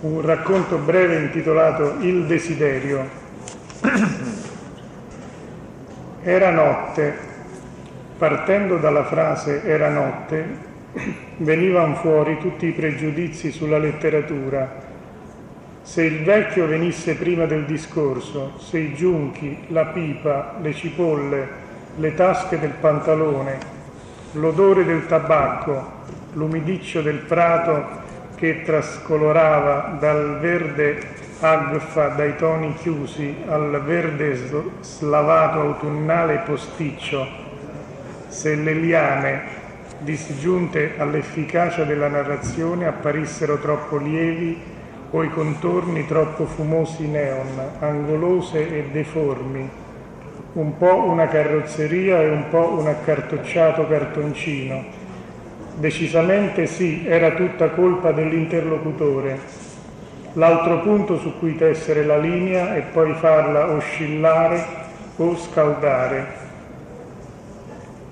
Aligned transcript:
un 0.00 0.22
racconto 0.22 0.78
breve 0.78 1.16
intitolato 1.16 1.96
Il 2.00 2.24
desiderio. 2.24 3.06
Era 6.22 6.50
notte, 6.50 7.14
partendo 8.16 8.78
dalla 8.78 9.04
frase 9.04 9.62
era 9.64 9.90
notte, 9.90 10.68
venivano 11.38 11.96
fuori 11.96 12.38
tutti 12.38 12.66
i 12.66 12.72
pregiudizi 12.72 13.52
sulla 13.52 13.78
letteratura. 13.78 14.88
Se 15.82 16.02
il 16.02 16.24
vecchio 16.24 16.66
venisse 16.66 17.14
prima 17.14 17.44
del 17.44 17.64
discorso, 17.64 18.58
se 18.58 18.78
i 18.78 18.94
giunchi, 18.94 19.64
la 19.68 19.86
pipa, 19.86 20.54
le 20.62 20.72
cipolle, 20.72 21.48
le 21.96 22.14
tasche 22.14 22.58
del 22.58 22.72
pantalone, 22.80 23.58
l'odore 24.32 24.84
del 24.84 25.06
tabacco, 25.06 25.98
l'umidiccio 26.32 27.02
del 27.02 27.18
prato 27.18 28.08
che 28.40 28.62
trascolorava 28.62 29.98
dal 30.00 30.38
verde 30.40 30.98
agfa 31.40 32.08
dai 32.08 32.36
toni 32.36 32.72
chiusi 32.72 33.36
al 33.46 33.82
verde 33.84 34.34
slavato 34.80 35.60
autunnale 35.60 36.42
posticcio, 36.46 37.26
se 38.28 38.54
le 38.54 38.72
liane, 38.72 39.42
disgiunte 39.98 40.94
all'efficacia 40.96 41.84
della 41.84 42.08
narrazione, 42.08 42.86
apparissero 42.86 43.58
troppo 43.58 43.98
lievi 43.98 44.58
o 45.10 45.22
i 45.22 45.28
contorni 45.28 46.06
troppo 46.06 46.46
fumosi 46.46 47.06
neon, 47.08 47.58
angolose 47.80 48.70
e 48.70 48.88
deformi, 48.90 49.68
un 50.54 50.78
po' 50.78 51.04
una 51.10 51.28
carrozzeria 51.28 52.22
e 52.22 52.30
un 52.30 52.48
po' 52.48 52.78
un 52.78 52.86
accartocciato 52.86 53.86
cartoncino, 53.86 54.99
Decisamente 55.80 56.66
sì, 56.66 57.06
era 57.06 57.30
tutta 57.30 57.70
colpa 57.70 58.12
dell'interlocutore. 58.12 59.38
L'altro 60.34 60.80
punto 60.80 61.16
su 61.16 61.38
cui 61.38 61.56
tessere 61.56 62.04
la 62.04 62.18
linea 62.18 62.76
e 62.76 62.82
poi 62.82 63.14
farla 63.14 63.70
oscillare 63.70 64.62
o 65.16 65.34
scaldare. 65.38 66.26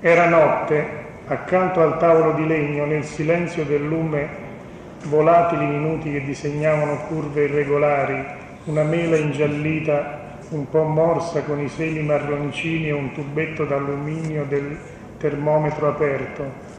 Era 0.00 0.28
notte, 0.28 0.84
accanto 1.28 1.80
al 1.80 1.98
tavolo 1.98 2.32
di 2.32 2.48
legno, 2.48 2.84
nel 2.84 3.04
silenzio 3.04 3.62
del 3.62 3.86
lume, 3.86 4.28
volatili 5.04 5.64
minuti 5.64 6.10
che 6.10 6.24
disegnavano 6.24 7.04
curve 7.06 7.44
irregolari, 7.44 8.24
una 8.64 8.82
mela 8.82 9.14
ingiallita 9.14 10.38
un 10.48 10.68
po' 10.68 10.82
morsa 10.82 11.42
con 11.42 11.60
i 11.60 11.68
semi 11.68 12.02
marroncini 12.02 12.88
e 12.88 12.92
un 12.92 13.12
tubetto 13.12 13.64
d'alluminio 13.64 14.46
del 14.48 14.76
termometro 15.16 15.86
aperto 15.86 16.71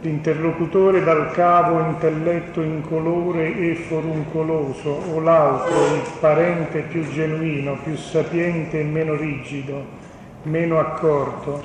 l'interlocutore 0.00 1.02
dal 1.02 1.32
cavo 1.32 1.80
intelletto 1.80 2.60
incolore 2.62 3.54
e 3.56 3.74
foruncoloso, 3.74 4.90
o 4.90 5.20
l'altro, 5.20 5.94
il 5.94 6.02
parente 6.20 6.80
più 6.80 7.08
genuino, 7.08 7.78
più 7.82 7.96
sapiente 7.96 8.80
e 8.80 8.84
meno 8.84 9.14
rigido, 9.14 9.84
meno 10.42 10.78
accorto, 10.78 11.62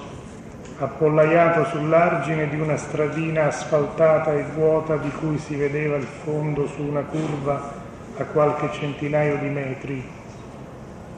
appollaiato 0.79 1.65
sull'argine 1.65 2.49
di 2.49 2.59
una 2.59 2.77
stradina 2.77 3.45
asfaltata 3.47 4.33
e 4.33 4.43
vuota 4.55 4.97
di 4.97 5.09
cui 5.11 5.37
si 5.37 5.55
vedeva 5.55 5.95
il 5.95 6.07
fondo 6.23 6.67
su 6.67 6.81
una 6.81 7.01
curva 7.01 7.81
a 8.17 8.23
qualche 8.25 8.69
centinaio 8.71 9.37
di 9.37 9.49
metri 9.49 10.21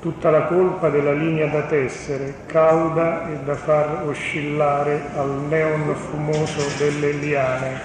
tutta 0.06 0.30
la 0.30 0.44
colpa 0.44 0.89
della 0.89 1.14
linea 1.14 1.48
da 1.48 1.64
tessere, 1.64 2.36
cauda 2.45 3.28
e 3.28 3.39
da 3.44 3.56
far 3.56 4.03
oscillare 4.06 5.02
al 5.16 5.31
neon 5.50 5.95
fumoso 5.95 6.61
delle 6.78 7.14
liane. 7.14 7.81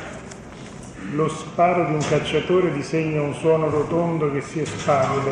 Lo 1.13 1.31
sparo 1.31 1.87
di 1.87 1.95
un 1.95 2.07
cacciatore 2.07 2.73
disegna 2.73 3.23
un 3.23 3.33
suono 3.33 3.71
rotondo 3.71 4.31
che 4.31 4.43
si 4.43 4.61
espande, 4.61 5.31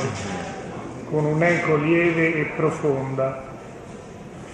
con 1.10 1.26
un'eco 1.26 1.76
lieve 1.76 2.34
e 2.36 2.44
profonda. 2.56 3.44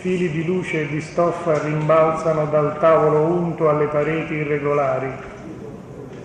Fili 0.01 0.29
di 0.29 0.45
luce 0.45 0.81
e 0.81 0.89
di 0.89 1.01
stoffa 1.01 1.63
rimbalzano 1.63 2.47
dal 2.47 2.81
tavolo 2.81 3.21
unto 3.27 3.69
alle 3.69 3.87
pareti 3.87 4.35
irregolari. 4.35 5.13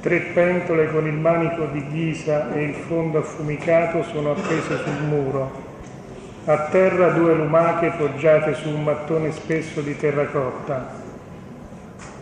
Tre 0.01 0.19
pentole 0.33 0.91
con 0.91 1.05
il 1.05 1.13
manico 1.13 1.65
di 1.65 1.85
ghisa 1.87 2.51
e 2.51 2.63
il 2.63 2.73
fondo 2.73 3.19
affumicato 3.19 4.01
sono 4.01 4.31
appese 4.31 4.75
sul 4.77 5.03
muro 5.07 5.68
a 6.49 6.61
terra 6.71 7.09
due 7.09 7.35
lumache 7.35 7.93
poggiate 7.95 8.55
su 8.55 8.69
un 8.69 8.81
mattone 8.81 9.31
spesso 9.31 9.81
di 9.81 9.95
terracotta. 9.95 10.83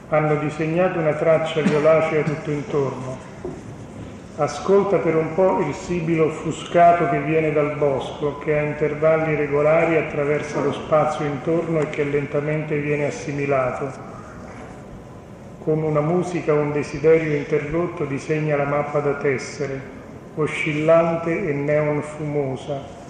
Hanno 0.10 0.36
disegnato 0.36 1.00
una 1.00 1.14
traccia 1.14 1.62
violacea 1.62 2.24
tutto 2.24 2.52
intorno. 2.52 3.18
Ascolta 4.36 4.98
per 4.98 5.16
un 5.16 5.34
po' 5.34 5.62
il 5.62 5.74
sibilo 5.74 6.26
offuscato 6.26 7.08
che 7.10 7.22
viene 7.22 7.54
dal 7.54 7.78
bosco, 7.78 8.38
che 8.40 8.58
a 8.58 8.64
intervalli 8.64 9.34
regolari 9.34 9.96
attraversa 9.96 10.60
lo 10.60 10.74
spazio 10.74 11.24
intorno 11.24 11.80
e 11.80 11.90
che 11.90 12.04
lentamente 12.04 12.78
viene 12.80 13.06
assimilato. 13.06 13.90
Con 15.64 15.84
una 15.84 16.02
musica 16.02 16.52
o 16.52 16.60
un 16.60 16.74
desiderio 16.74 17.34
interrotto 17.34 18.04
disegna 18.04 18.58
la 18.58 18.66
mappa 18.66 19.00
da 19.00 19.14
tessere, 19.14 19.80
oscillante 20.36 21.48
e 21.48 21.54
neon 21.54 22.02
fumosa, 22.02 23.06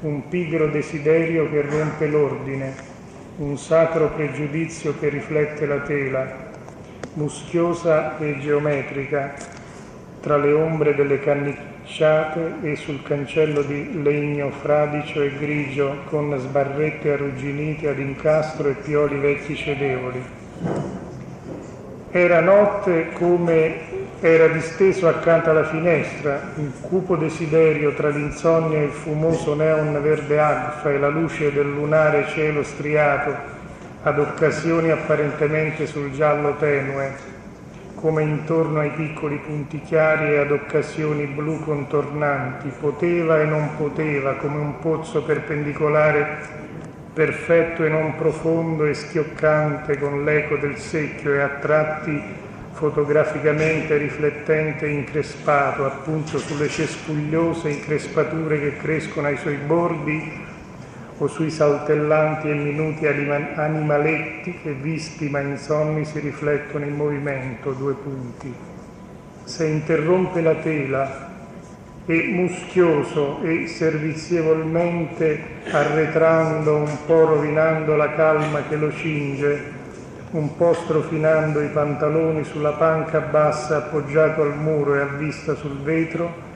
un 0.00 0.28
pigro 0.28 0.68
desiderio 0.68 1.50
che 1.50 1.60
rompe 1.60 2.06
l'ordine, 2.06 2.74
un 3.36 3.58
sacro 3.58 4.08
pregiudizio 4.08 4.94
che 4.98 5.10
riflette 5.10 5.66
la 5.66 5.80
tela, 5.80 6.48
muschiosa 7.14 8.16
e 8.18 8.38
geometrica, 8.38 9.34
tra 10.20 10.38
le 10.38 10.52
ombre 10.52 10.94
delle 10.94 11.20
cannicciate 11.20 12.54
e 12.62 12.76
sul 12.76 13.02
cancello 13.02 13.62
di 13.62 14.02
legno 14.02 14.50
fradicio 14.50 15.22
e 15.22 15.36
grigio 15.38 15.96
con 16.08 16.34
sbarrette 16.38 17.12
arrugginite 17.12 17.88
ad 17.88 17.98
incastro 17.98 18.68
e 18.68 18.74
pioli 18.74 19.18
vecchi 19.18 19.54
cedevoli. 19.54 20.22
Era 22.10 22.40
notte 22.40 23.10
come 23.12 23.99
era 24.20 24.48
disteso 24.48 25.08
accanto 25.08 25.48
alla 25.48 25.64
finestra, 25.64 26.52
un 26.56 26.70
cupo 26.82 27.16
desiderio 27.16 27.94
tra 27.94 28.10
l'insonnia 28.10 28.78
e 28.78 28.84
il 28.84 28.90
fumoso 28.90 29.54
neon 29.54 29.98
verde 30.02 30.38
agfa 30.38 30.90
e 30.90 30.98
la 30.98 31.08
luce 31.08 31.50
del 31.50 31.70
lunare 31.72 32.26
cielo 32.28 32.62
striato, 32.62 33.34
ad 34.02 34.18
occasioni 34.18 34.90
apparentemente 34.90 35.86
sul 35.86 36.12
giallo 36.12 36.54
tenue, 36.56 37.12
come 37.94 38.22
intorno 38.22 38.80
ai 38.80 38.90
piccoli 38.90 39.36
punti 39.36 39.80
chiari 39.80 40.32
e 40.32 40.38
ad 40.38 40.50
occasioni 40.50 41.24
blu 41.24 41.58
contornanti, 41.60 42.70
poteva 42.78 43.40
e 43.40 43.44
non 43.46 43.70
poteva, 43.78 44.34
come 44.34 44.58
un 44.58 44.78
pozzo 44.80 45.22
perpendicolare 45.22 46.58
perfetto 47.14 47.84
e 47.84 47.88
non 47.88 48.16
profondo 48.16 48.84
e 48.84 48.92
schioccante 48.92 49.98
con 49.98 50.24
l'eco 50.24 50.56
del 50.56 50.76
secchio 50.76 51.32
e 51.32 51.40
a 51.40 51.48
tratti 51.48 52.48
fotograficamente 52.80 53.98
riflettente 53.98 54.86
e 54.86 54.92
increspato 54.92 55.84
appunto 55.84 56.38
sulle 56.38 56.66
cespugliose 56.66 57.68
increspature 57.68 58.58
che 58.58 58.76
crescono 58.78 59.26
ai 59.26 59.36
suoi 59.36 59.56
bordi 59.56 60.48
o 61.18 61.26
sui 61.26 61.50
saltellanti 61.50 62.48
e 62.48 62.54
minuti 62.54 63.06
animaletti 63.06 64.60
che 64.62 64.72
visti 64.72 65.28
ma 65.28 65.40
insonni 65.40 66.06
si 66.06 66.20
riflettono 66.20 66.86
in 66.86 66.96
movimento, 66.96 67.72
due 67.72 67.92
punti. 67.92 68.50
Se 69.44 69.66
interrompe 69.66 70.40
la 70.40 70.54
tela 70.54 71.28
e 72.06 72.30
muschioso 72.32 73.42
e 73.42 73.66
servizievolmente 73.66 75.38
arretrando 75.70 76.76
un 76.76 76.96
po' 77.04 77.26
rovinando 77.26 77.94
la 77.94 78.14
calma 78.14 78.62
che 78.66 78.76
lo 78.76 78.90
cinge, 78.90 79.79
un 80.32 80.56
po' 80.56 80.74
strofinando 80.74 81.60
i 81.60 81.68
pantaloni 81.68 82.44
sulla 82.44 82.72
panca 82.72 83.18
bassa 83.18 83.78
appoggiato 83.78 84.42
al 84.42 84.56
muro 84.56 84.94
e 84.94 85.00
a 85.00 85.06
vista 85.06 85.56
sul 85.56 85.78
vetro, 85.78 86.48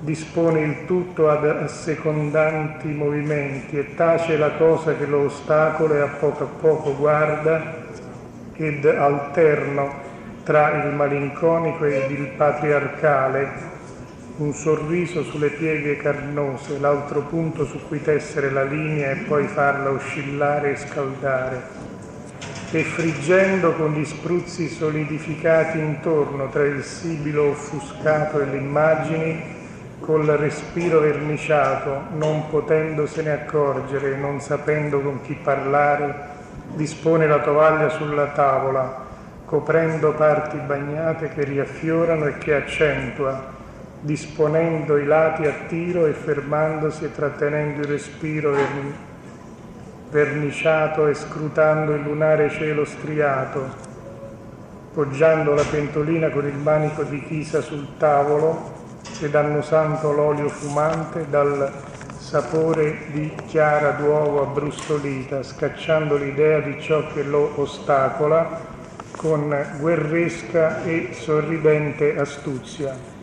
dispone 0.00 0.60
il 0.62 0.86
tutto 0.86 1.30
ad 1.30 1.44
assecondanti 1.44 2.88
movimenti 2.88 3.78
e 3.78 3.94
tace 3.94 4.36
la 4.36 4.50
cosa 4.52 4.96
che 4.96 5.06
lo 5.06 5.26
ostacola 5.26 5.94
e 5.94 6.00
a 6.00 6.08
poco 6.18 6.44
a 6.44 6.48
poco 6.60 6.96
guarda 6.96 7.84
ed 8.54 8.84
alterno 8.84 10.04
tra 10.42 10.84
il 10.84 10.92
malinconico 10.92 11.84
ed 11.84 12.10
il 12.10 12.28
patriarcale, 12.36 13.74
un 14.38 14.52
sorriso 14.52 15.22
sulle 15.22 15.50
pieghe 15.50 15.96
carnose, 15.96 16.78
l'altro 16.80 17.20
punto 17.20 17.64
su 17.64 17.78
cui 17.86 18.02
tessere 18.02 18.50
la 18.50 18.64
linea 18.64 19.12
e 19.12 19.16
poi 19.28 19.46
farla 19.46 19.90
oscillare 19.90 20.72
e 20.72 20.76
scaldare 20.76 21.85
e 22.72 22.82
friggendo 22.82 23.72
con 23.74 23.92
gli 23.92 24.04
spruzzi 24.04 24.68
solidificati 24.68 25.78
intorno 25.78 26.48
tra 26.48 26.64
il 26.64 26.82
sibilo 26.82 27.50
offuscato 27.50 28.40
e 28.40 28.46
le 28.46 28.56
immagini, 28.56 29.54
col 30.00 30.26
respiro 30.26 31.00
verniciato, 31.00 32.02
non 32.16 32.48
potendosene 32.48 33.30
accorgere, 33.30 34.16
non 34.16 34.40
sapendo 34.40 35.00
con 35.00 35.22
chi 35.22 35.38
parlare, 35.40 36.34
dispone 36.74 37.26
la 37.26 37.40
tovaglia 37.40 37.88
sulla 37.88 38.26
tavola, 38.26 39.04
coprendo 39.44 40.12
parti 40.12 40.58
bagnate 40.58 41.28
che 41.28 41.44
riaffiorano 41.44 42.26
e 42.26 42.38
che 42.38 42.54
accentua, 42.54 43.54
disponendo 44.00 44.96
i 44.96 45.06
lati 45.06 45.46
a 45.46 45.54
tiro 45.68 46.06
e 46.06 46.12
fermandosi 46.12 47.04
e 47.04 47.12
trattenendo 47.12 47.82
il 47.82 47.86
respiro 47.86 48.50
verni- 48.50 49.05
verniciato 50.10 51.06
e 51.06 51.14
scrutando 51.14 51.94
il 51.94 52.02
lunare 52.02 52.50
cielo 52.50 52.84
striato, 52.84 53.68
poggiando 54.94 55.54
la 55.54 55.64
pentolina 55.68 56.30
con 56.30 56.46
il 56.46 56.56
manico 56.56 57.02
di 57.02 57.22
chisa 57.26 57.60
sul 57.60 57.86
tavolo 57.98 58.74
ed 59.20 59.34
annusando 59.34 60.12
l'olio 60.12 60.48
fumante 60.48 61.26
dal 61.28 61.72
sapore 62.18 63.06
di 63.12 63.32
chiara 63.46 63.90
d'uovo 63.90 64.42
abbrustolita, 64.42 65.42
scacciando 65.42 66.16
l'idea 66.16 66.60
di 66.60 66.80
ciò 66.80 67.06
che 67.12 67.22
lo 67.22 67.52
ostacola 67.60 68.74
con 69.16 69.54
guerresca 69.78 70.82
e 70.84 71.10
sorridente 71.12 72.18
astuzia 72.18 73.15